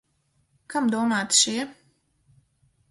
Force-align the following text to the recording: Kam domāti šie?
Kam 0.73 0.89
domāti 0.95 1.41
šie? 1.43 1.67